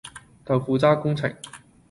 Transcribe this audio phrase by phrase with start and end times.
[0.43, 1.31] 豆腐渣工程